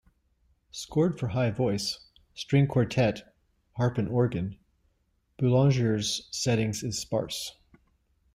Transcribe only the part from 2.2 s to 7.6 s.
string quartet, harp and organ, Boulanger's setting is sparse.